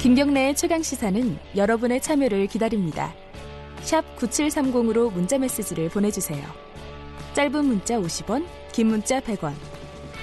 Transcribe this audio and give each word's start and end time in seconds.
김경래의 0.00 0.54
최강 0.54 0.80
시사는 0.80 1.36
여러분의 1.56 2.00
참여를 2.00 2.46
기다립니다. 2.46 3.12
샵 3.80 4.04
9730으로 4.16 5.12
문자 5.12 5.38
메시지를 5.38 5.88
보내주세요. 5.88 6.46
짧은 7.34 7.64
문자 7.64 7.98
50원, 7.98 8.46
긴 8.72 8.86
문자 8.86 9.18
100원. 9.18 9.54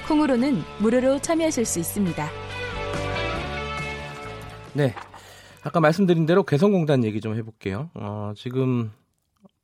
콩으로는 0.08 0.62
무료로 0.80 1.20
참여하실 1.20 1.66
수 1.66 1.80
있습니다. 1.80 2.30
네. 4.76 4.94
아까 5.62 5.82
말씀드린 5.82 6.26
대로 6.26 6.44
개성공단 6.44 7.04
얘기 7.04 7.20
좀 7.20 7.36
해볼게요. 7.36 7.90
어, 7.96 8.32
지금 8.38 8.94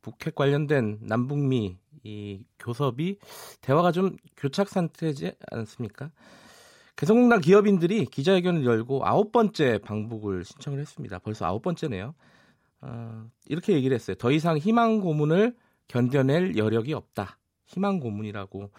북핵 0.02 0.34
관련된 0.34 0.98
남북미 1.00 1.78
이 2.04 2.44
교섭이 2.58 3.16
대화가 3.62 3.92
좀 3.92 4.16
교착 4.36 4.68
상태지 4.68 5.32
않습니까? 5.52 6.10
개성공단 6.96 7.40
기업인들이 7.40 8.04
기자회견을 8.06 8.64
열고 8.64 9.04
아홉 9.04 9.32
번째 9.32 9.78
방북을 9.78 10.44
신청을 10.44 10.78
했습니다. 10.78 11.18
벌써 11.18 11.46
아홉 11.46 11.62
번째네요. 11.62 12.14
어, 12.82 13.24
이렇게 13.46 13.72
얘기를 13.72 13.94
했어요. 13.94 14.14
더 14.16 14.30
이상 14.30 14.58
희망 14.58 15.00
고문을 15.00 15.54
견뎌낼 15.88 16.56
여력이 16.56 16.94
없다. 16.94 17.38
희망 17.66 18.00
고문이라고 18.00 18.70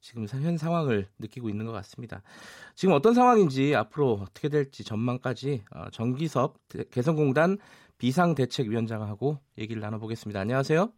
지금 0.00 0.26
현 0.26 0.56
상황을 0.56 1.06
느끼고 1.18 1.48
있는 1.48 1.66
것 1.66 1.72
같습니다. 1.72 2.22
지금 2.74 2.94
어떤 2.94 3.14
상황인지 3.14 3.76
앞으로 3.76 4.14
어떻게 4.14 4.48
될지 4.48 4.82
전망까지 4.82 5.62
어, 5.72 5.90
정기섭 5.90 6.56
개성공단 6.90 7.58
비상대책위원장하고 7.98 9.38
얘기를 9.58 9.80
나눠보겠습니다. 9.80 10.40
안녕하세요. 10.40 10.90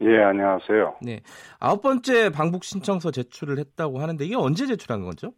예, 0.00 0.22
안녕하세요. 0.22 0.96
네. 1.02 1.20
아홉 1.60 1.82
번째 1.82 2.30
방북 2.30 2.64
신청서 2.64 3.10
제출을 3.10 3.58
했다고 3.58 4.00
하는데 4.00 4.24
이게 4.24 4.34
언제 4.34 4.66
제출한 4.66 5.04
거죠? 5.04 5.32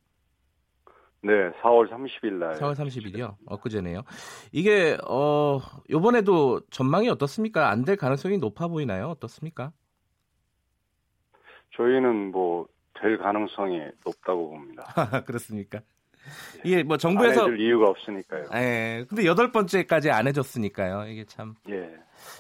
네, 1.27 1.51
4월 1.61 1.89
30일 1.91 2.35
날. 2.35 2.55
4월 2.55 2.75
30일이요. 2.75 3.35
엊그제네요. 3.47 4.03
이게 4.53 4.97
어 5.09 5.59
요번에도 5.91 6.61
전망이 6.71 7.09
어떻습니까? 7.09 7.69
안 7.71 7.85
될 7.85 7.97
가능성이 7.97 8.39
높아 8.39 8.69
보이나요? 8.69 9.09
어떻습니까? 9.09 9.73
저희는 11.77 12.31
뭐 12.33 12.67
될 12.99 13.19
가능성이 13.19 13.83
높다고 14.07 14.49
봅니다. 14.51 14.85
그렇습니까? 15.27 15.81
이게 16.65 16.83
뭐 16.83 16.97
정부에서 16.97 17.43
안 17.45 17.53
해줄 17.53 17.61
이유가 17.61 17.91
없으니까요. 17.91 18.45
예. 18.55 19.05
근데 19.07 19.27
여덟 19.27 19.53
번째까지 19.53 20.11
안 20.11 20.27
해줬으니까요. 20.27 21.07
이게 21.09 21.25
참. 21.25 21.55
예. 21.69 21.95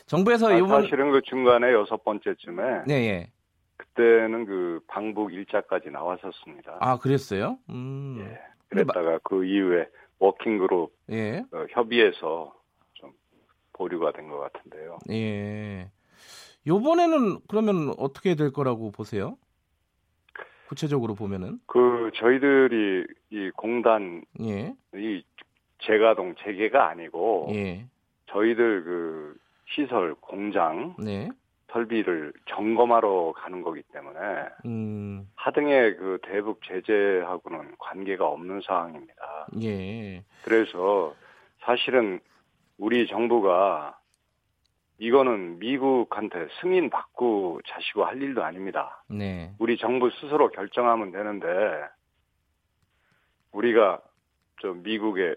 정부에서 0.07 0.49
아, 0.49 0.57
이번 0.57 0.83
사실은 0.83 1.13
그 1.13 1.21
중간에 1.23 1.73
여섯 1.73 2.03
번째쯤에 2.03 2.85
네, 2.87 2.95
예. 3.11 3.31
그때는 3.77 4.47
그 4.47 4.81
방북 4.89 5.35
일자까지 5.35 5.91
나왔었습니다. 5.91 6.79
아, 6.81 6.97
그랬어요? 6.97 7.59
음. 7.69 8.17
예. 8.27 8.41
그랬다가 8.69 9.19
그 9.23 9.45
이후에 9.45 9.89
워킹그룹 10.19 10.93
예. 11.11 11.45
어, 11.53 11.67
협의해서 11.71 12.55
좀 12.95 13.13
보류가 13.73 14.13
된 14.13 14.29
것 14.29 14.39
같은데요. 14.39 14.99
예. 15.11 15.91
요번에는 16.67 17.39
그러면 17.49 17.95
어떻게 17.99 18.35
될 18.35 18.53
거라고 18.53 18.91
보세요? 18.91 19.37
구체적으로 20.69 21.15
보면은 21.15 21.61
그 21.67 22.11
저희들이 22.17 23.07
이 23.31 23.51
공단 23.55 24.25
예. 24.43 24.75
이 24.95 25.23
재가동 25.83 26.35
재개가 26.43 26.89
아니고 26.89 27.49
예. 27.53 27.87
저희들 28.31 28.83
그 28.83 29.37
시설 29.75 30.15
공장 30.17 30.97
네. 30.99 31.29
설비를 31.77 32.33
점검하러 32.47 33.35
가는 33.37 33.61
거기 33.61 33.83
때문에 33.93 34.19
음. 34.65 35.29
하등의 35.35 35.97
그 35.97 36.19
대북 36.23 36.63
제재하고는 36.65 37.77
관계가 37.79 38.27
없는 38.27 38.63
상황입니다. 38.63 39.47
예. 39.63 40.25
그래서 40.43 41.15
사실은 41.61 42.21
우리 42.79 43.07
정부가 43.07 43.99
이거는 44.99 45.59
미국한테 45.59 46.49
승인 46.61 46.89
받고 46.89 47.61
자시고 47.67 48.07
할 48.07 48.23
일도 48.23 48.43
아닙니다. 48.43 49.05
네. 49.09 49.53
우리 49.59 49.77
정부 49.77 50.11
스스로 50.11 50.51
결정하면 50.51 51.13
되는데 51.13 51.47
우리가 53.53 54.01
저 54.63 54.73
미국의 54.73 55.37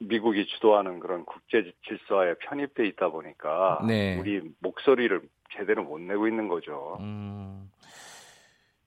미국이 0.00 0.46
주도하는 0.46 1.00
그런 1.00 1.24
국제 1.24 1.72
질서에 1.86 2.34
편입돼 2.34 2.86
있다 2.86 3.08
보니까 3.08 3.80
네. 3.86 4.18
우리 4.18 4.42
목소리를 4.60 5.22
제대로 5.56 5.82
못 5.82 6.00
내고 6.00 6.28
있는 6.28 6.48
거죠. 6.48 6.96
음. 7.00 7.70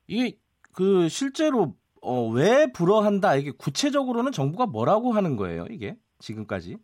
이게 0.08 0.38
그 0.74 1.10
실제로 1.10 1.76
어, 2.02 2.28
왜 2.30 2.72
불허한다 2.72 3.36
이게 3.36 3.52
구체적으로는 3.52 4.32
정부가 4.32 4.66
뭐라고 4.66 5.12
하는 5.12 5.36
거예요 5.36 5.68
이게 5.70 5.96
지금까지? 6.20 6.78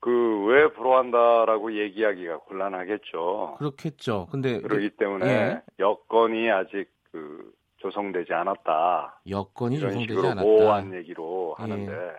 그 0.00 0.36
왜 0.46 0.68
불허한다라고 0.72 1.76
얘기하기가 1.76 2.38
곤란하겠죠. 2.38 3.56
그렇겠죠. 3.58 4.28
근데 4.30 4.60
그러기 4.60 4.90
때문에 4.96 5.26
예. 5.26 5.62
여건이 5.78 6.50
아직 6.50 6.86
그 7.10 7.52
조성되지 7.78 8.32
않았다. 8.32 9.20
여건이 9.28 9.80
조성되지 9.80 10.08
식으로 10.08 10.28
않았다. 10.28 10.42
모호한 10.42 10.94
얘기로 10.94 11.56
예. 11.58 11.62
하는데 11.62 11.92
뭐 11.92 12.12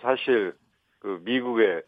사실 0.00 0.54
그 0.98 1.20
미국의 1.24 1.82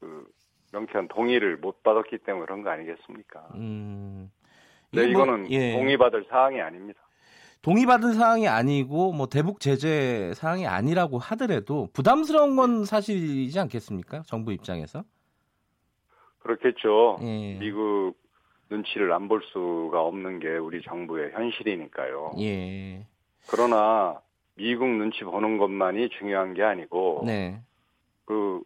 그 0.00 0.26
명쾌한 0.72 1.08
동의를 1.08 1.56
못 1.58 1.82
받았기 1.82 2.18
때문에 2.18 2.46
그런 2.46 2.62
거 2.62 2.70
아니겠습니까? 2.70 3.48
음. 3.56 4.30
네, 4.92 5.02
뭐, 5.02 5.10
이거는 5.10 5.50
예. 5.50 5.72
동의받을 5.74 6.26
사항이 6.28 6.60
아닙니다. 6.60 7.00
동의받은 7.62 8.14
사항이 8.14 8.48
아니고 8.48 9.12
뭐 9.12 9.26
대북 9.26 9.60
제재 9.60 10.32
사항이 10.34 10.66
아니라고 10.66 11.18
하더라도 11.18 11.88
부담스러운 11.92 12.56
건 12.56 12.84
사실이지 12.84 13.58
않겠습니까? 13.60 14.22
정부 14.26 14.52
입장에서. 14.52 15.04
그렇겠죠. 16.38 17.18
예. 17.22 17.58
미국 17.58 18.14
눈치를 18.70 19.12
안 19.12 19.28
볼 19.28 19.42
수가 19.52 20.00
없는 20.02 20.38
게 20.38 20.48
우리 20.56 20.80
정부의 20.82 21.32
현실이니까요. 21.32 22.32
예. 22.38 23.06
그러나 23.48 24.20
미국 24.60 24.88
눈치 24.90 25.24
보는 25.24 25.56
것만이 25.56 26.10
중요한 26.10 26.52
게 26.52 26.62
아니고 26.62 27.22
네. 27.24 27.58
그 28.26 28.60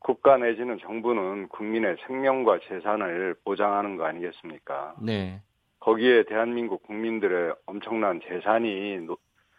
국가 0.00 0.36
내지는 0.36 0.78
정부는 0.80 1.48
국민의 1.48 1.96
생명과 2.06 2.58
재산을 2.68 3.36
보장하는 3.44 3.96
거 3.96 4.04
아니겠습니까? 4.04 4.96
네. 5.00 5.40
거기에 5.78 6.24
대한민국 6.24 6.82
국민들의 6.82 7.54
엄청난 7.66 8.20
재산이 8.26 8.98
노- 9.06 9.16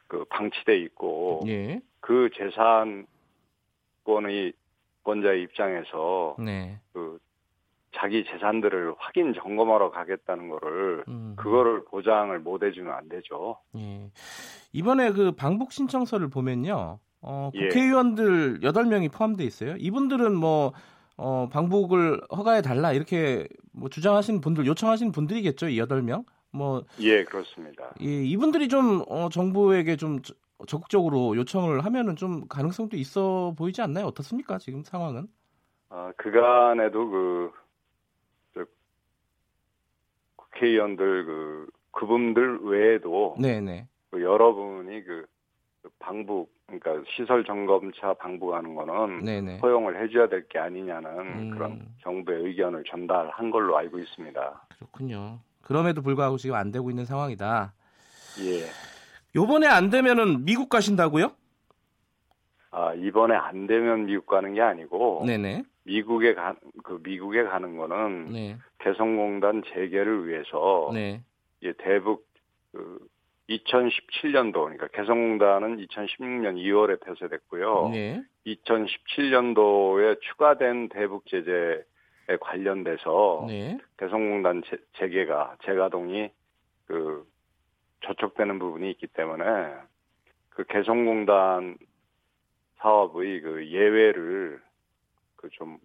그 0.08 0.26
방치돼 0.26 0.78
있고 0.80 1.42
예. 1.48 1.80
그 2.02 2.30
재산권의 2.36 3.08
권자의 5.04 5.44
입장에서 5.44 6.36
네. 6.40 6.78
그 6.94 7.20
자기 7.96 8.26
재산들을 8.26 8.94
확인 8.98 9.34
점검하러 9.34 9.92
가겠다는 9.92 10.50
거를 10.50 11.04
음. 11.08 11.34
그거를 11.38 11.84
보장을 11.86 12.38
못 12.40 12.64
해주면 12.64 12.94
안 12.94 13.08
되죠. 13.10 13.58
예. 13.78 14.10
이번에 14.74 15.12
그 15.12 15.32
방북 15.32 15.72
신청서를 15.72 16.30
보면요. 16.30 17.00
어, 17.22 17.52
예. 17.56 17.68
국회의원들 17.70 18.60
8명이 18.62 19.12
포함돼 19.12 19.44
있어요. 19.44 19.76
이분들은 19.78 20.36
뭐 20.36 20.74
어, 21.18 21.48
방북을 21.52 22.22
허가해 22.36 22.62
달라 22.62 22.92
이렇게 22.92 23.48
뭐 23.72 23.90
주장하시는 23.90 24.42
분들 24.42 24.66
요청하시는 24.66 25.12
분들이겠죠. 25.12 25.70
이 25.70 25.78
8명. 25.80 26.26
뭐 26.52 26.84
예, 27.00 27.24
그렇습니다. 27.24 27.94
이, 28.00 28.30
이분들이 28.30 28.68
좀 28.68 29.04
어, 29.08 29.30
정부에게 29.30 29.96
좀 29.98 30.22
저- 30.22 30.34
적극적으로 30.68 31.36
요청을 31.36 31.84
하면은 31.84 32.16
좀 32.16 32.48
가능성도 32.48 32.96
있어 32.98 33.54
보이지 33.58 33.82
않나요? 33.82 34.06
어떻습니까? 34.06 34.58
지금 34.58 34.84
상황은? 34.84 35.28
아, 35.90 36.12
그간에도 36.18 37.10
그, 37.10 37.52
저, 37.54 37.65
국회의원들 40.56 41.26
그, 41.26 41.68
그분들 41.92 42.60
외에도 42.64 43.36
네, 43.40 43.62
네. 43.62 43.88
그 44.12 44.22
여러분이 44.22 45.04
그, 45.04 45.26
그 45.82 45.90
방북, 46.00 46.50
그러니까 46.68 47.10
시설 47.16 47.44
점검차 47.46 48.14
방북하는 48.16 48.74
거는 48.76 49.20
네, 49.24 49.42
네. 49.42 49.60
허용을 49.60 50.02
해줘야 50.02 50.28
될 50.28 50.48
게 50.48 50.58
아니냐는 50.60 51.10
음. 51.20 51.52
그런 51.52 51.86
정부의 52.02 52.46
의견을 52.46 52.84
전달한 52.88 53.52
걸로 53.52 53.78
알고 53.78 54.00
있습니다. 54.00 54.68
그렇군요. 54.78 55.40
그럼에도 55.62 56.02
불구하고 56.02 56.38
지금 56.38 56.56
안 56.56 56.72
되고 56.72 56.90
있는 56.90 57.06
상황이다. 57.06 57.74
예. 58.42 58.66
요번에 59.36 59.68
안 59.68 59.90
되면은 59.90 60.46
미국 60.46 60.70
가신다고요? 60.70 61.32
아, 62.72 62.94
이번에 62.94 63.36
안 63.36 63.68
되면 63.68 64.06
미국 64.06 64.26
가는 64.28 64.54
게 64.54 64.62
아니고, 64.62 65.24
네, 65.26 65.38
네. 65.38 65.64
미국에 65.86 66.34
가, 66.34 66.56
그 66.84 67.00
미국에 67.04 67.44
가는 67.44 67.78
거는 67.78 68.32
네. 68.32 68.58
개성공단 68.80 69.64
재개를 69.74 70.28
위해서 70.28 70.92
네. 70.94 71.22
예, 71.62 71.74
대북 71.74 72.28
그 72.72 73.00
2017년도 73.50 74.54
그러니까 74.54 74.88
개성공단은 74.88 75.78
2016년 75.78 76.58
2월에 76.58 77.00
폐쇄됐고요. 77.06 77.90
네. 77.90 78.24
2017년도에 78.48 80.20
추가된 80.22 80.90
대북 80.90 81.26
제재에 81.28 81.84
관련돼서 82.40 83.46
네. 83.48 83.78
개성공단 83.98 84.64
재, 84.66 84.78
재개가 84.98 85.58
재가동이 85.66 86.32
그 86.88 87.26
저촉되는 88.02 88.58
부분이 88.60 88.90
있기 88.92 89.08
때문에 89.08 89.44
그 90.50 90.64
개성공단 90.66 91.78
사업의 92.78 93.42
그 93.42 93.68
예외를 93.68 94.62
그 95.46 95.50
좀 95.52 95.78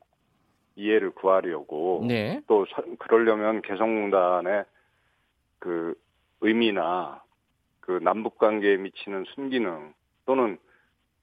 이해를 0.76 1.10
구하려고 1.10 2.02
네. 2.06 2.40
또 2.46 2.64
서- 2.66 2.82
그러려면 2.98 3.60
개성공단의 3.60 4.64
그 5.58 5.94
의미나 6.40 7.22
그 7.80 7.98
남북 8.02 8.38
관계에 8.38 8.76
미치는 8.78 9.24
순기능 9.34 9.92
또는 10.24 10.58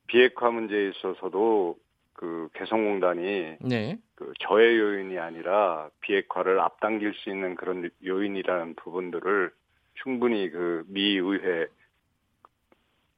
비핵화 0.08 0.52
문제에 0.52 0.90
있어서도 0.90 1.78
그 2.14 2.50
개성공단이 2.54 3.58
네. 3.62 3.98
그 4.16 4.34
저해 4.40 4.78
요인이 4.78 5.18
아니라 5.18 5.90
비핵화를 6.02 6.60
앞당길 6.60 7.14
수 7.16 7.30
있는 7.30 7.56
그런 7.56 7.90
요인이라는 8.06 8.76
부분들을 8.76 9.52
충분히 9.96 10.50
그 10.52 10.84
미 10.88 11.18
의회 11.18 11.68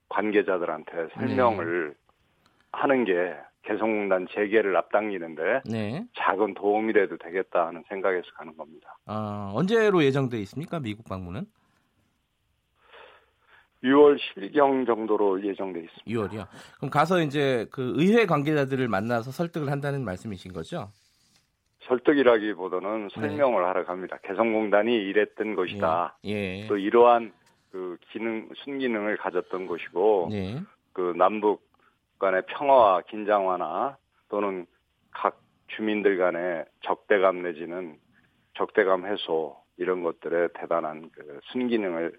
관계자들한테 0.10 1.10
설명을 1.16 1.96
하는 2.72 3.04
게 3.06 3.36
개성공단 3.64 4.28
재개를 4.32 4.76
앞당기는데 4.78 5.62
네. 5.66 6.06
작은 6.16 6.54
도움이라도 6.54 7.18
되겠다 7.18 7.68
하는 7.68 7.84
생각에서 7.90 8.26
가는 8.36 8.56
겁니다. 8.56 8.98
아, 9.06 9.52
언제로 9.54 10.04
예정돼 10.04 10.40
있습니까? 10.42 10.80
미국 10.80 11.08
방문은? 11.08 11.46
6월 13.84 14.18
실경 14.20 14.86
정도로 14.86 15.44
예정돼 15.46 15.82
있습니다. 15.82 16.06
6월이요. 16.06 16.48
그럼 16.78 16.90
가서 16.90 17.22
이제 17.22 17.66
그 17.72 17.94
의회 17.96 18.26
관계자들을 18.26 18.88
만나서 18.88 19.32
설득을 19.32 19.72
한다는 19.72 20.04
말씀이신 20.04 20.52
거죠? 20.52 20.90
설득이라기보다는 21.84 23.10
설명을 23.14 23.66
하러 23.66 23.86
갑니다. 23.86 24.18
개성공단이 24.24 24.94
이랬던 24.94 25.56
것이다. 25.56 26.18
예. 26.26 26.68
또 26.68 26.78
이러한 26.78 27.32
그 27.72 27.98
기능 28.12 28.50
순기능을 28.64 29.18
가졌던 29.18 29.66
것이고 29.68 30.28
네. 30.32 30.62
그 30.94 31.14
남북 31.16 31.69
간의 32.20 32.44
평화와 32.48 33.02
긴장 33.04 33.48
완화 33.48 33.98
또는 34.30 34.66
각 35.12 35.42
주민들 35.68 36.18
간의 36.18 36.66
적대감 36.82 37.42
내지는 37.42 37.98
적대감 38.56 39.06
해소 39.06 39.58
이런 39.78 40.04
것들에 40.04 40.50
대단한 40.54 41.10
그 41.14 41.40
순기능을 41.52 42.14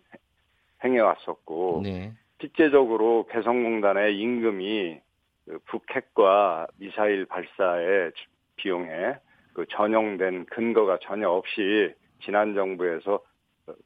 행해왔었고 0.82 1.82
네. 1.84 2.12
실제적으로 2.40 3.26
개성공단의 3.30 4.18
임금이 4.18 5.00
그 5.44 5.58
북핵과 5.66 6.68
미사일 6.76 7.26
발사의 7.26 8.12
비용에 8.56 9.16
그 9.52 9.66
전용된 9.68 10.46
근거가 10.46 10.98
전혀 11.02 11.28
없이 11.28 11.92
지난 12.24 12.54
정부에서 12.54 13.20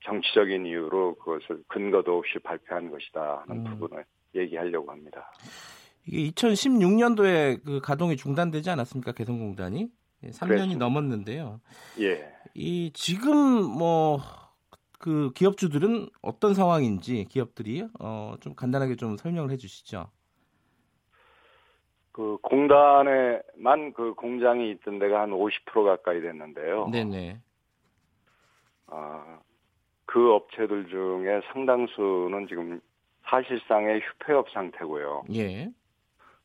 정치적인 0.05 0.67
이유로 0.67 1.17
그것을 1.17 1.63
근거도 1.69 2.19
없이 2.19 2.39
발표한 2.39 2.91
것이다 2.91 3.45
하는 3.47 3.67
음. 3.67 3.79
부분을 3.79 4.05
얘기하려고 4.35 4.91
합니다. 4.91 5.31
이게 6.07 6.31
2016년도에 6.31 7.65
그 7.65 7.81
가동이 7.81 8.17
중단되지 8.17 8.71
않았습니까? 8.71 9.13
개성공단이 9.13 9.89
3년이 10.23 10.49
그랬습니다. 10.49 10.79
넘었는데요. 10.79 11.61
예. 12.01 12.33
이 12.55 12.91
지금 12.95 13.63
뭐 13.65 14.45
그 15.05 15.33
기업주들은 15.35 16.09
어떤 16.23 16.55
상황인지 16.55 17.27
기업들이 17.29 17.87
어, 18.01 18.37
좀 18.41 18.55
간단하게 18.55 18.97
좀 18.97 19.19
설명을 19.19 19.51
해주시죠. 19.51 20.07
그 22.11 22.39
공단에만 22.41 23.93
그 23.93 24.15
공장이 24.15 24.71
있던 24.71 24.99
데가 24.99 25.21
한 25.21 25.31
50% 25.33 25.85
가까이 25.85 26.23
됐는데요. 26.23 26.89
네네. 26.89 27.39
아, 28.87 29.41
그 30.07 30.33
업체들 30.33 30.89
중에 30.89 31.43
상당수는 31.53 32.47
지금 32.49 32.81
사실상의 33.27 34.01
휴폐업 34.01 34.49
상태고요. 34.53 35.25
예. 35.35 35.71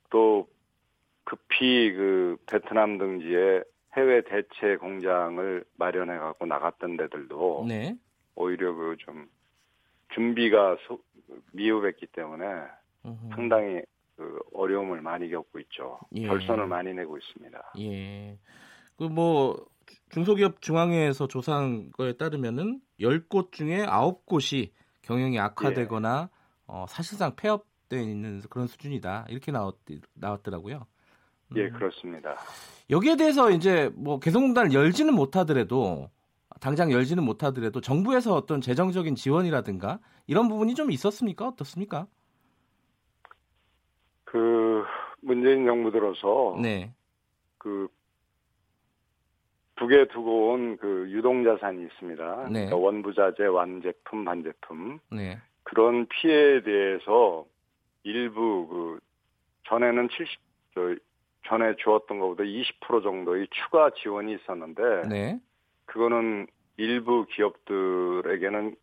또 0.09 0.47
급히 1.23 1.91
그 1.93 2.37
베트남 2.47 2.97
등지에 2.97 3.63
해외 3.97 4.21
대체 4.23 4.77
공장을 4.77 5.63
마련해 5.77 6.17
갖고 6.17 6.45
나갔던 6.45 6.97
데들도 6.97 7.65
네. 7.67 7.95
오히려 8.35 8.73
그 8.73 8.95
좀 8.99 9.27
준비가 10.13 10.77
소- 10.87 11.01
미흡했기 11.53 12.07
때문에 12.07 12.45
음흠. 13.05 13.29
상당히 13.35 13.81
그 14.15 14.39
어려움을 14.53 15.01
많이 15.01 15.29
겪고 15.29 15.59
있죠. 15.59 15.99
예. 16.15 16.27
결선을 16.27 16.67
많이 16.67 16.93
내고 16.93 17.17
있습니다. 17.17 17.73
예. 17.79 18.37
그 18.97 19.03
뭐 19.05 19.65
중소기업 20.09 20.61
중앙회에서 20.61 21.27
조사한 21.27 21.91
거에 21.91 22.13
따르면은 22.13 22.81
10곳 22.99 23.51
중에 23.51 23.85
9곳이 23.85 24.71
경영이 25.03 25.39
악화되거나 25.39 26.29
어, 26.67 26.85
사실상 26.89 27.35
폐업 27.35 27.65
돼 27.89 28.01
있는 28.03 28.41
그런 28.49 28.67
수준이다. 28.67 29.25
이렇게 29.29 29.51
나왔, 29.51 29.75
나왔더라고요. 30.13 30.85
예, 31.55 31.65
음. 31.65 31.73
그렇습니다. 31.73 32.35
여기에 32.89 33.17
대해서 33.17 33.49
이제 33.49 33.91
뭐 33.95 34.19
개성공단을 34.19 34.73
열지는 34.73 35.13
못하더라도 35.13 36.09
당장 36.61 36.91
열지는 36.91 37.23
못하더라도 37.23 37.81
정부에서 37.81 38.35
어떤 38.35 38.61
재정적인 38.61 39.15
지원이라든가 39.15 39.99
이런 40.27 40.47
부분이 40.47 40.75
좀 40.75 40.91
있었습니까? 40.91 41.47
어떻습니까? 41.47 42.07
그 44.25 44.83
문재인 45.21 45.65
정부 45.65 45.91
들어서 45.91 46.55
네. 46.61 46.93
그 47.57 47.87
북에 49.75 50.07
두고 50.09 50.51
온 50.51 50.77
그 50.77 51.07
유동 51.09 51.43
자산이 51.43 51.83
있습니다. 51.83 52.35
네. 52.49 52.65
그러니까 52.65 52.75
원부자재, 52.75 53.45
완제품, 53.45 54.25
반제품 54.25 54.99
네. 55.11 55.39
그런 55.63 56.05
피해에 56.07 56.61
대해서 56.63 57.45
일부 58.03 58.67
그 58.67 58.99
전에는 59.67 60.09
70, 60.09 60.39
저 60.73 60.95
전에 61.47 61.75
주었던 61.77 62.19
것보다 62.19 62.43
20% 62.43 63.03
정도의 63.03 63.47
추가 63.51 63.89
지원이 63.91 64.35
있었는데 64.35 65.07
네. 65.07 65.39
그거는 65.85 66.47
일부 66.77 67.25
기업들에게는 67.25 68.75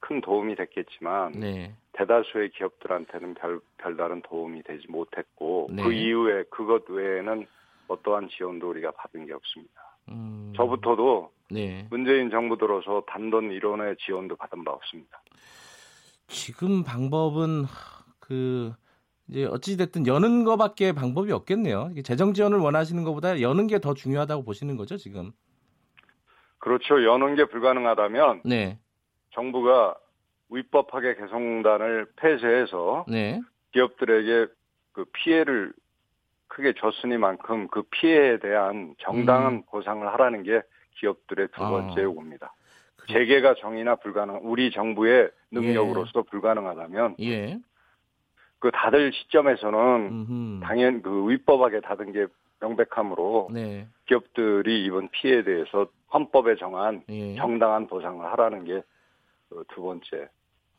큰 0.00 0.20
도움이 0.20 0.54
됐겠지만 0.56 1.32
네. 1.32 1.74
대다수의 1.92 2.50
기업들한테는 2.50 3.34
별, 3.34 3.60
별다른 3.76 4.22
도움이 4.22 4.62
되지 4.62 4.86
못했고 4.88 5.68
네. 5.70 5.82
그 5.82 5.92
이후에 5.92 6.44
그것 6.50 6.88
외에는 6.88 7.46
어떠한 7.88 8.28
지원도 8.28 8.70
우리가 8.70 8.92
받은 8.92 9.26
게 9.26 9.32
없습니다. 9.32 9.96
음. 10.08 10.52
저부터도 10.56 11.32
네. 11.50 11.86
문재인 11.90 12.30
정부 12.30 12.56
들어서 12.56 13.02
단돈 13.08 13.50
1원의 13.50 13.98
지원도 13.98 14.36
받은 14.36 14.64
바 14.64 14.72
없습니다. 14.72 15.20
지금 16.28 16.84
방법은 16.84 17.64
하, 17.64 17.97
그 18.28 18.72
이제 19.28 19.44
어찌 19.46 19.76
됐든 19.76 20.06
여는 20.06 20.44
거밖에 20.44 20.92
방법이 20.92 21.32
없겠네요. 21.32 21.90
재정 22.04 22.34
지원을 22.34 22.58
원하시는 22.58 23.02
것보다 23.04 23.40
여는 23.40 23.66
게 23.66 23.78
더 23.78 23.94
중요하다고 23.94 24.44
보시는 24.44 24.76
거죠, 24.76 24.96
지금. 24.96 25.32
그렇죠. 26.58 27.02
여는 27.04 27.36
게 27.36 27.44
불가능하다면 27.46 28.42
네. 28.44 28.78
정부가 29.30 29.96
위법하게 30.50 31.14
개성공단을 31.16 32.06
폐쇄해서 32.16 33.04
네. 33.08 33.40
기업들에게 33.72 34.52
그 34.92 35.04
피해를 35.12 35.72
크게 36.48 36.72
줬으니만큼 36.78 37.68
그 37.68 37.82
피해에 37.90 38.38
대한 38.38 38.94
정당한 38.98 39.52
음. 39.54 39.62
보상을 39.70 40.06
하라는 40.14 40.42
게 40.42 40.62
기업들의 40.96 41.48
두 41.54 41.62
아. 41.62 41.70
번째 41.70 42.02
요구입니다. 42.02 42.54
그래. 42.96 43.12
재개가 43.20 43.54
정의나 43.60 43.96
불가능, 43.96 44.40
우리 44.42 44.70
정부의 44.70 45.30
능력으로서 45.52 46.22
불가능하다면 46.22 47.16
예. 47.20 47.58
그 48.58 48.70
닫을 48.72 49.12
시점에서는 49.12 49.78
음흠. 49.78 50.60
당연 50.64 51.02
그 51.02 51.28
위법하게 51.30 51.80
닫은 51.80 52.12
게 52.12 52.26
명백하므로 52.60 53.48
네. 53.52 53.86
기업들이 54.06 54.84
입은 54.86 55.10
피해에 55.10 55.44
대해서 55.44 55.86
헌법에 56.12 56.56
정한 56.56 57.04
예. 57.08 57.36
정당한 57.36 57.86
보상을 57.86 58.24
하라는 58.24 58.64
게 58.64 58.82
두 59.68 59.82
번째 59.82 60.28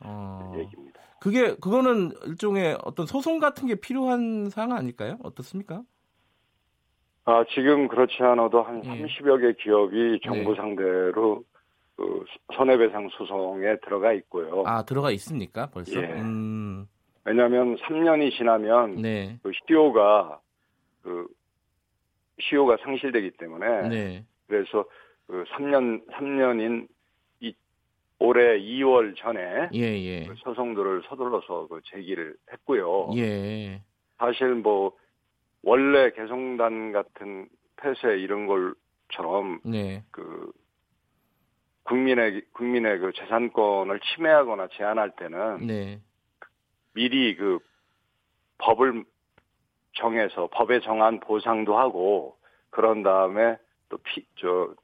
어. 0.00 0.52
얘기입니다. 0.56 1.00
그게 1.20 1.54
그거는 1.56 2.12
일종의 2.26 2.78
어떤 2.84 3.06
소송 3.06 3.38
같은 3.38 3.66
게 3.66 3.74
필요한 3.74 4.48
사항 4.48 4.72
아닐까요? 4.72 5.18
어떻습니까? 5.22 5.82
아, 7.24 7.44
지금 7.50 7.88
그렇지 7.88 8.22
않아도 8.22 8.62
한 8.62 8.82
예. 8.84 9.04
30여 9.04 9.40
개 9.40 9.62
기업이 9.62 10.20
정부 10.24 10.50
네. 10.50 10.56
상대로 10.56 11.44
그 11.96 12.24
손해배상 12.54 13.10
소송에 13.10 13.76
들어가 13.84 14.12
있고요. 14.14 14.62
아 14.66 14.82
들어가 14.84 15.10
있습니까? 15.10 15.66
벌써? 15.66 16.00
예. 16.00 16.06
음. 16.06 16.86
왜냐하면 17.30 17.76
3년이 17.76 18.36
지나면 18.36 19.02
네. 19.02 19.38
그 19.44 19.52
시효가 19.52 20.40
그 21.02 21.28
시효가 22.40 22.78
상실되기 22.82 23.32
때문에 23.38 23.88
네. 23.88 24.24
그래서 24.48 24.84
그 25.28 25.44
3년 25.50 26.04
3년인 26.10 26.88
이 27.38 27.54
올해 28.18 28.58
2월 28.58 29.16
전에 29.16 29.68
예, 29.72 29.80
예. 29.80 30.26
그 30.26 30.34
소송들을 30.38 31.04
서둘러서 31.08 31.68
그 31.68 31.80
제기를 31.84 32.34
했고요. 32.52 33.12
예. 33.16 33.80
사실 34.18 34.56
뭐 34.56 34.96
원래 35.62 36.10
개성단 36.10 36.90
같은 36.90 37.48
폐쇄 37.76 38.18
이런 38.18 38.48
걸처럼 38.48 39.60
네. 39.64 40.02
그 40.10 40.50
국민의 41.84 42.42
국민의 42.52 42.98
그 42.98 43.12
재산권을 43.12 44.00
침해하거나 44.00 44.68
제한할 44.72 45.12
때는 45.14 45.66
네. 45.68 46.00
미리 46.94 47.36
그 47.36 47.58
법을 48.58 49.04
정해서 49.94 50.48
법에 50.52 50.80
정한 50.80 51.20
보상도 51.20 51.76
하고 51.78 52.36
그런 52.70 53.02
다음에 53.02 53.56
또 53.88 53.98
피 53.98 54.24
저 54.36 54.74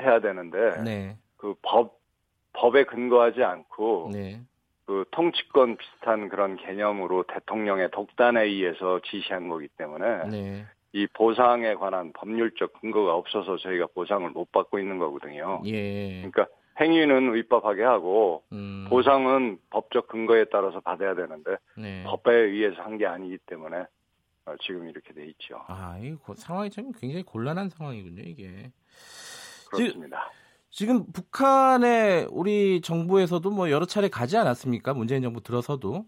해야 0.00 0.20
되는데 0.20 0.82
네. 0.82 1.16
그법 1.38 1.98
법에 2.52 2.84
근거하지 2.84 3.42
않고 3.42 4.10
네. 4.12 4.40
그 4.84 5.04
통치권 5.12 5.76
비슷한 5.76 6.28
그런 6.28 6.56
개념으로 6.56 7.22
대통령의 7.24 7.90
독단에 7.90 8.42
의해서 8.44 9.00
지시한 9.04 9.48
거기 9.48 9.68
때문에 9.68 10.28
네. 10.28 10.66
이 10.92 11.06
보상에 11.14 11.74
관한 11.74 12.12
법률적 12.12 12.80
근거가 12.80 13.14
없어서 13.14 13.56
저희가 13.58 13.86
보상을 13.94 14.28
못 14.30 14.50
받고 14.52 14.78
있는 14.78 14.98
거거든요. 14.98 15.62
예. 15.66 16.16
그러니까 16.18 16.46
행위는 16.80 17.34
위법하게 17.34 17.82
하고 17.82 18.44
음. 18.52 18.86
보상은 18.88 19.58
법적 19.70 20.06
근거에 20.08 20.44
따라서 20.50 20.80
받아야 20.80 21.14
되는데 21.14 21.56
네. 21.76 22.04
법에 22.04 22.32
의해서 22.34 22.82
한 22.82 22.98
게 22.98 23.06
아니기 23.06 23.38
때문에 23.46 23.84
어, 24.46 24.54
지금 24.60 24.88
이렇게 24.88 25.12
돼 25.12 25.26
있죠. 25.26 25.60
아, 25.66 25.98
이 26.00 26.14
고- 26.14 26.34
상황이 26.34 26.70
참 26.70 26.90
굉장히 26.92 27.22
곤란한 27.22 27.68
상황이군요, 27.68 28.22
이게. 28.22 28.70
그렇습니다. 29.70 30.30
지금 30.70 31.04
북한에 31.12 32.26
우리 32.30 32.80
정부에서도 32.80 33.50
뭐 33.50 33.70
여러 33.70 33.84
차례 33.86 34.08
가지 34.08 34.36
않았습니까? 34.36 34.94
문재인 34.94 35.22
정부 35.22 35.40
들어서도. 35.42 36.06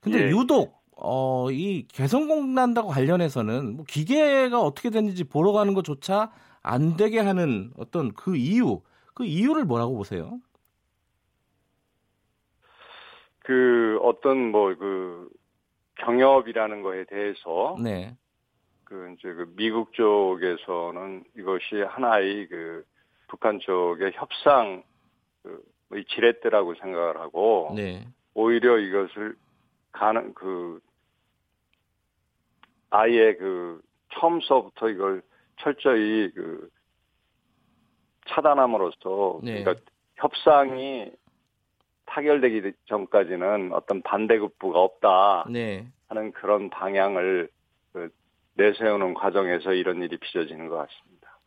근데 0.00 0.26
예. 0.26 0.30
유독 0.30 0.82
어, 0.96 1.50
이 1.50 1.86
개성공단과 1.88 2.82
관련해서는 2.82 3.76
뭐 3.76 3.84
기계가 3.88 4.60
어떻게 4.60 4.90
됐는지 4.90 5.24
보러 5.24 5.52
가는 5.52 5.74
것조차 5.74 6.30
안 6.62 6.96
되게 6.96 7.18
하는 7.18 7.72
어떤 7.76 8.12
그 8.12 8.36
이유, 8.36 8.82
그 9.14 9.24
이유를 9.24 9.64
뭐라고 9.64 9.96
보세요? 9.96 10.40
그 13.40 13.98
어떤 14.02 14.50
뭐 14.50 14.74
그 14.76 15.28
경협이라는 16.02 16.82
거에 16.82 17.04
대해서 17.04 17.76
네. 17.82 18.16
그 18.84 19.14
이제 19.16 19.32
그 19.32 19.52
미국 19.56 19.92
쪽에서는 19.92 21.24
이것이 21.36 21.82
하나의 21.86 22.48
그 22.48 22.84
북한 23.28 23.58
쪽의 23.60 24.12
협상 24.14 24.82
그의 25.42 26.04
지렛대라고 26.06 26.74
생각을 26.74 27.18
하고 27.18 27.72
네. 27.74 28.06
오히려 28.34 28.78
이것을 28.78 29.36
가는 29.92 30.34
그 30.34 30.80
아예 32.90 33.34
그 33.34 33.80
처음서부터 34.14 34.90
이걸 34.90 35.22
철저히 35.60 36.30
그 36.34 36.68
차단함으로써 38.26 39.40
네. 39.42 39.62
그러니까 39.62 39.84
협상이 40.16 41.10
타결되기 42.06 42.72
전까지는 42.86 43.72
어떤 43.72 44.02
반대급부가 44.02 44.80
없다 44.80 45.46
네. 45.50 45.86
하는 46.08 46.32
그런 46.32 46.68
방향을 46.70 47.48
그 47.92 48.10
내세우는 48.54 49.14
과정에서 49.14 49.72
이런 49.72 50.02
일이 50.02 50.16
빚어지는 50.18 50.68
것 50.68 50.76
같습니다. 50.76 51.38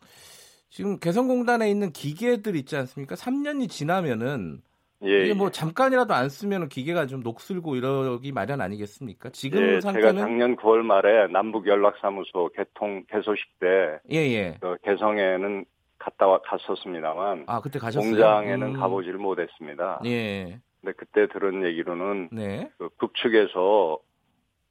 지금 0.69 0.99
개성공단에 0.99 1.69
있는 1.69 1.91
기계들 1.91 2.55
있지 2.55 2.75
않습니까? 2.75 3.15
3년이 3.15 3.69
지나면은 3.69 4.61
예, 5.03 5.23
이게 5.23 5.33
뭐 5.33 5.47
예. 5.47 5.51
잠깐이라도 5.51 6.13
안 6.13 6.29
쓰면 6.29 6.69
기계가 6.69 7.05
좀 7.05 7.21
녹슬고 7.21 7.75
이러기 7.75 8.31
마련 8.31 8.61
아니겠습니까? 8.61 9.29
지금 9.29 9.61
예, 9.61 9.79
제가 9.79 9.93
상태는 9.93 10.17
작년 10.17 10.55
9월 10.55 10.81
말에 10.81 11.27
남북 11.27 11.67
연락사무소 11.67 12.49
개통 12.55 13.03
개소식 13.09 13.59
때 13.59 13.99
예, 14.11 14.17
예. 14.17 14.57
그 14.59 14.77
개성에는 14.83 15.65
갔다 16.05 16.27
와 16.27 16.39
갔었습니다만 16.43 17.45
아, 17.47 17.61
그때 17.61 17.79
가셨어요? 17.79 18.11
공장에는 18.11 18.67
음. 18.67 18.73
가보질 18.79 19.13
못했습니다. 19.13 19.99
예. 20.05 20.59
근데 20.79 20.93
그때 20.95 21.27
들은 21.27 21.65
얘기로는 21.65 22.29
네. 22.31 22.69
그 22.77 22.89
북측에서 22.99 23.97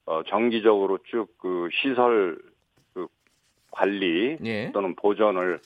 어, 0.05 0.23
정기적으로 0.27 0.99
쭉 1.03 1.37
그 1.37 1.67
시설 1.73 2.37
그 2.93 3.07
관리 3.71 4.37
예. 4.45 4.71
또는 4.71 4.95
보존을 4.95 5.59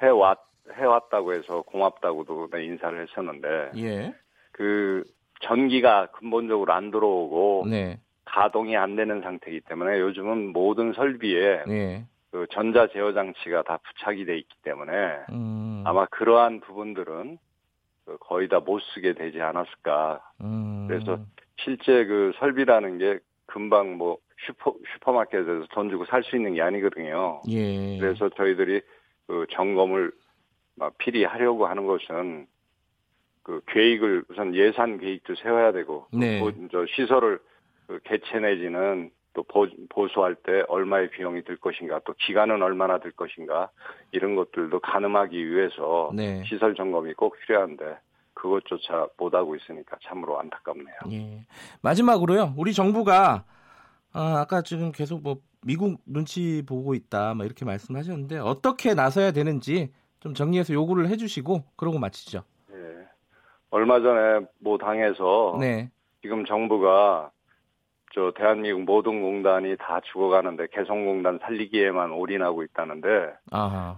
해왔 0.00 0.38
해왔다고 0.72 1.34
해서 1.34 1.62
고맙다고도 1.62 2.50
내 2.52 2.64
인사를 2.64 3.02
했었는데 3.02 3.72
예. 3.76 4.14
그 4.52 5.02
전기가 5.40 6.06
근본적으로 6.12 6.72
안 6.72 6.90
들어오고 6.90 7.66
네. 7.68 7.98
가동이 8.24 8.76
안 8.76 8.94
되는 8.94 9.20
상태이기 9.22 9.62
때문에 9.62 9.98
요즘은 9.98 10.52
모든 10.52 10.92
설비에 10.92 11.64
네. 11.66 12.06
그 12.30 12.46
전자 12.50 12.86
제어 12.88 13.12
장치가 13.12 13.62
다 13.62 13.78
부착이 13.78 14.24
돼 14.26 14.36
있기 14.38 14.54
때문에 14.62 14.92
음. 15.32 15.82
아마 15.86 16.06
그러한 16.06 16.60
부분들은 16.60 17.38
그 18.04 18.16
거의 18.20 18.48
다 18.48 18.60
못 18.60 18.80
쓰게 18.94 19.14
되지 19.14 19.40
않았을까. 19.40 20.20
음. 20.42 20.86
그래서 20.88 21.18
실제 21.60 22.04
그 22.04 22.32
설비라는 22.38 22.98
게 22.98 23.18
금방 23.46 23.96
뭐 23.96 24.18
슈퍼 24.46 24.74
슈퍼마켓에서 24.94 25.66
돈 25.72 25.88
주고 25.90 26.04
살 26.04 26.22
수 26.22 26.36
있는 26.36 26.54
게 26.54 26.62
아니거든요. 26.62 27.42
예. 27.48 27.98
그래서 27.98 28.28
저희들이 28.30 28.82
그 29.26 29.46
점검을 29.50 30.12
막 30.76 30.96
필히 30.98 31.24
하려고 31.24 31.66
하는 31.66 31.86
것은 31.86 32.46
그 33.42 33.62
계획을 33.68 34.24
우선 34.28 34.54
예산 34.54 34.98
계획도 34.98 35.34
세워야 35.36 35.72
되고 35.72 36.06
또 36.12 36.18
네. 36.18 36.40
보- 36.40 36.52
저 36.70 36.84
시설을 36.86 37.40
그 37.86 37.98
개체 38.04 38.38
내지는 38.38 39.10
또 39.38 39.44
보, 39.44 39.68
보수할 39.88 40.34
때 40.34 40.64
얼마의 40.66 41.10
비용이 41.10 41.44
들 41.44 41.56
것인가 41.58 42.00
또 42.04 42.12
기간은 42.14 42.60
얼마나 42.60 42.98
들 42.98 43.12
것인가 43.12 43.70
이런 44.10 44.34
것들도 44.34 44.80
가늠하기 44.80 45.48
위해서 45.48 46.10
네. 46.12 46.42
시설 46.44 46.74
점검이 46.74 47.14
꼭 47.14 47.36
필요한데 47.38 47.98
그것조차 48.34 49.06
못 49.16 49.32
하고 49.34 49.54
있으니까 49.54 49.96
참으로 50.02 50.40
안타깝네요. 50.40 50.96
예. 51.12 51.46
마지막으로요. 51.82 52.54
우리 52.56 52.72
정부가 52.72 53.44
아, 54.12 54.40
아까 54.40 54.62
지금 54.62 54.90
계속 54.90 55.22
뭐 55.22 55.36
미국 55.62 56.00
눈치 56.04 56.64
보고 56.66 56.94
있다, 56.94 57.34
뭐 57.34 57.46
이렇게 57.46 57.64
말씀하셨는데 57.64 58.38
어떻게 58.38 58.94
나서야 58.94 59.30
되는지 59.30 59.92
좀 60.18 60.34
정리해서 60.34 60.74
요구를 60.74 61.08
해주시고 61.10 61.62
그러고 61.76 62.00
마치죠. 62.00 62.42
예. 62.72 62.74
얼마 63.70 64.00
전에 64.00 64.46
모 64.58 64.78
당에서 64.78 65.58
네. 65.60 65.90
지금 66.22 66.44
정부가 66.44 67.30
저 68.14 68.32
대한민국 68.36 68.82
모든 68.84 69.20
공단이 69.22 69.76
다 69.76 70.00
죽어가는데 70.12 70.68
개성공단 70.72 71.38
살리기에만 71.42 72.12
올인하고 72.12 72.62
있다는데. 72.62 73.08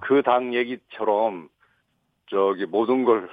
그 0.03 0.23
당 0.23 0.53
얘기처럼 0.55 1.49
저기 2.31 2.67
모든 2.67 3.05
걸 3.05 3.29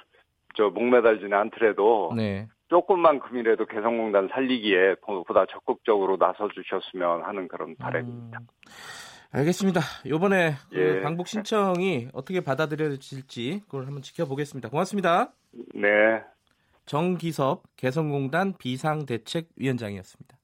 저 0.56 0.70
목매달지는 0.72 1.38
않더라도 1.38 2.12
네. 2.16 2.48
조금만큼이라도 2.70 3.68
개성공단 3.68 4.28
살리기에 4.34 4.96
보- 5.06 5.24
보다 5.24 5.46
적극적으로 5.46 6.18
나서 6.18 6.48
주셨으면 6.50 7.22
하는 7.24 7.48
그런 7.48 7.76
바람입니다. 7.76 8.40
음, 8.40 8.48
알겠습니다. 9.34 9.82
요번에 10.08 10.54
그 10.72 10.98
예. 10.98 11.02
방북 11.04 11.28
신청이 11.28 12.08
어떻게 12.12 12.42
받아들여질지 12.42 13.66
그걸 13.66 13.86
한번 13.86 14.02
지켜보겠습니다. 14.02 14.70
고맙습니다. 14.70 15.32
네. 15.76 16.24
정기섭 16.88 17.62
개성공단 17.76 18.54
비상대책위원장이었습니다. 18.58 20.37